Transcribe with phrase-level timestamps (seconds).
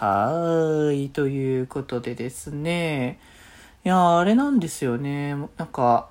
[0.00, 1.08] はーい。
[1.08, 3.18] ということでですね。
[3.84, 5.34] いや、あれなんですよね。
[5.56, 6.08] なんか、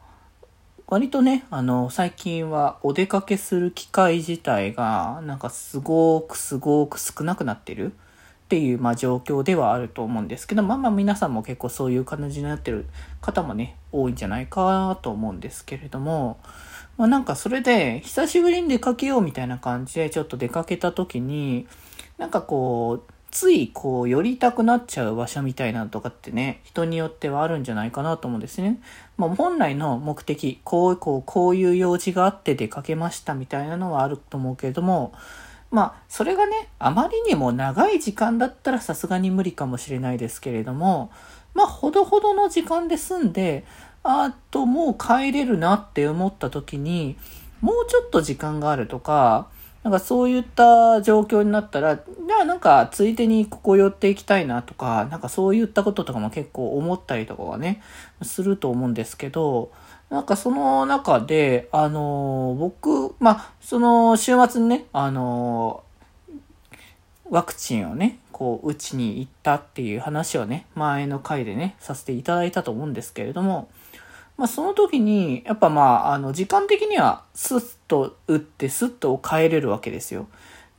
[0.87, 7.93] 割とね、あの、最近はお出かけする機会自体が、なんかすごくすごく少なくなってる。
[7.93, 12.87] っていう、まあ、状況ではあると思うんですけど、まあまあ皆さんも結構そういう感じになってる
[13.21, 16.39] 方もね、多いんじゃないかと思うんですけれども、
[16.97, 21.67] まあなんかそれで久しぶりに出かけようみたいな感じでちょっと出かけた時に、
[22.17, 28.81] なんかこう、ついこう寄りたくなっちゃう場所みたいなのとかってね、人によってはあるんじゃないかなと思うんですね。
[29.15, 35.13] まあ本来の目的、こうこうこういう用事があって出かけましたみたいなのはあると思うけれども、
[35.69, 41.11] まあ、それがね、あまりにも長い時間だったらさすがに無理かもしれないですけれども、
[41.53, 43.65] まあ、ほどほどの時間で済んで、
[44.01, 47.17] あともう帰れるなって思った時に、
[47.61, 49.47] もうちょっと時間があるとか、
[49.83, 57.81] なんかそういった状況になったら、じゃあなんかついでにここ寄っていきたいなとか、なんかそういったこととかも結構思ったりとかはね、
[58.21, 59.71] すると思うんですけど、
[60.09, 66.37] なんかその中で、あのー、僕、まあ、その週末にね、あのー、
[67.29, 73.67] ワクチンをね、こう、打ちに行ったっていう話をね、前の回でね、させていただいたと思うんですけれども、
[74.37, 80.27] まあ、その時に、やっぱまあ、あの、時間的にはスッと打ってスッと帰れるわけですよ。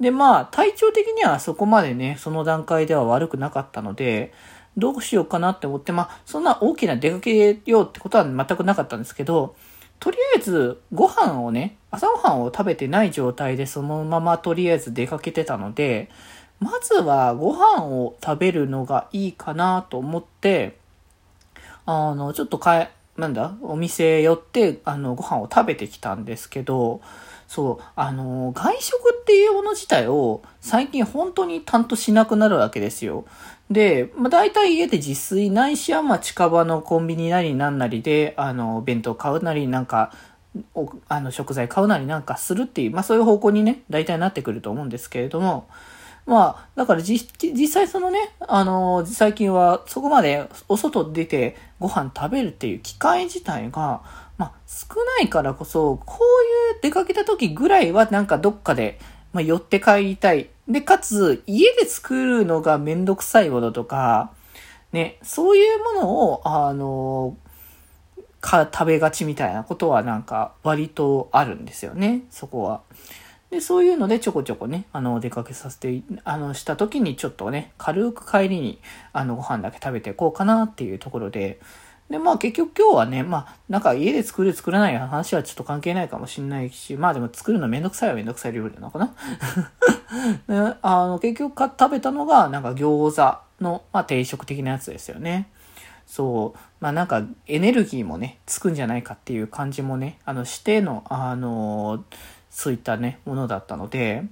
[0.00, 4.32] で、まあ、体調的にはそこまでね、その段階では悪くなかったので、
[4.76, 9.56] どうしようかなって思って、まあ、そんな大きな出かけようってことは全くなかったんですけど、
[9.98, 16.08] とりあえずご飯をね、朝ごはんを食べてない状態でそのままとりあえず出かけてたので、
[16.60, 20.78] まずはご飯を食べるのがいいかなと思って、
[21.86, 27.00] あの、ちょっとかえ、なんだ、お店寄って、あの、ご飯を食べてきたんですけど、
[27.48, 33.24] そう、あの、外食っていうもの自体を最近本当に担当しなくなるわけですよ。
[33.70, 40.12] で、まあ、大体家で自炊ないしは、ま、近場のコンビニなりなんなりで、あの、弁当買うなりなんか、
[40.74, 45.68] おあの、食材買うなりなんかするっていう、まあ、そういう方向にね、大体なってくると思うんですけれども、
[46.28, 54.02] まあ、だから実際そのね、あの、最近はそこまでお外出てご飯食べるっていう機会自体が、
[54.36, 58.98] まあ、少ないからこそ、こういう出かけた時ぐらいはなんかどっかで、
[59.32, 60.50] まあ、寄って帰りたい。
[60.68, 64.30] で、かつ、家で作るのがめんどくさいものとか、
[64.92, 67.38] ね、そういうものを、あの、
[68.42, 72.82] か、食べがちみたいなことはなんか割とあるんですよね、そこは。
[73.50, 78.78] で、そういうのでちょこちょこね、あの、お出かけさせて、あの、した時にちょっとね、軽く帰りに、
[79.12, 81.58] あの、ご飯だけ食べていこうかなっていうところで、
[82.10, 89.14] で、まあ結局今日はね、まあなんか家で作る作らない話はちょっと関係ないかもしれないし、まあでも作るのめんどくさいはめんどくさい料理なのかな
[90.80, 95.50] あの結局食べたのがなんか餃子の、まあ、定食的なやつですよね。
[96.06, 96.58] そう。
[96.80, 102.04] まあなんかエネルギーもね、つくんじゃないかっていう感じもね、あのしての、あの、そ
[102.70, 104.24] ういったね、ものだったので、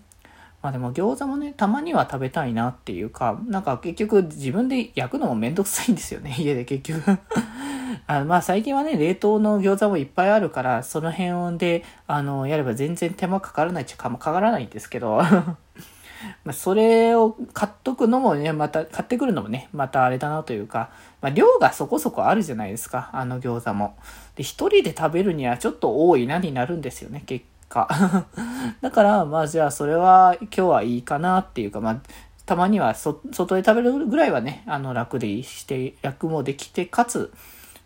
[0.62, 7.18] まあでも餃子もね、たまには食べたいなっていうか、なんか結局自分で焼くのもめんどくさいんですよね、 家で結局。
[8.08, 15.22] あまあ最近はね、冷凍の餃子もいっぱいあるから、その辺で、あの、やれば全然手間かからないっちゃかもかからないんですけど。
[16.44, 23.94] まそれを買っとくのもね、また、買ってくるのもね、またあれだなというか、まあ量がそこそこあるじゃないですか、あの餃子も。
[24.34, 27.44] で、一人で食べるにはちょっと多いなになるんですよね、結
[27.76, 28.26] か。
[28.80, 31.98] だから、まあじゃあそれは今日はいいかなっていうか、まあ、
[32.46, 33.20] たまには外
[33.54, 37.32] で食べるぐらいはね、あの楽でして、楽もできて、かつ、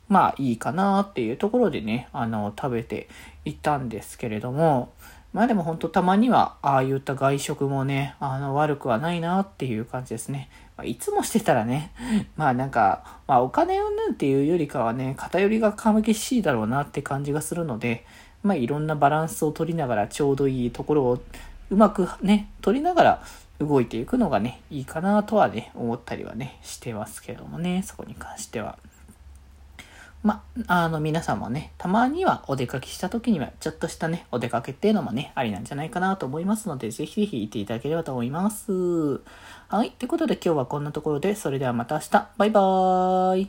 [0.09, 3.09] まあいいかなっていうところでね、あの、食べて
[3.45, 4.93] いたんですけれども、
[5.33, 10.51] まあでも本当たまには、ああいった外食もね、あの、悪くはないなっていう感じですね。
[10.77, 11.93] まあ、いつもしてたらね、
[12.37, 18.05] まあなんか、まあお金うんぬっていうよりかはね、偏りが激しいだろうなって感じがするので、
[18.43, 21.23] まあ、いろんなバランスを取りながらちょうどいいところを
[21.71, 23.23] うまくね、取りながら
[23.59, 28.79] 動いていくのがね、いいかなとはね、思ったりはね、してますけどもね、そこに関しては。
[30.23, 39.21] ま、あの、皆さんもね、たまにはお出かけした時には、ちょっとしたね、お出かけっていうのもね、ありなんじゃないかなと思いますので、ぜひぜひ行っていただければと思います。
[39.69, 39.93] はい。
[39.93, 42.29] ということで今日はこんなところで、それではまた明日。
[42.37, 43.49] バイバーイ。